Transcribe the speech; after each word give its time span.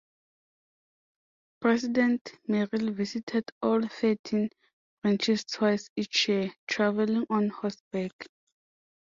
President 1.59 2.31
Merrill 2.47 2.91
visited 2.91 3.43
all 3.61 3.87
thirteen 3.87 4.49
branches 5.03 5.43
twice 5.45 5.91
each 5.95 6.27
year, 6.27 6.51
traveling 6.67 7.27
on 7.29 7.49
horseback. 7.49 8.11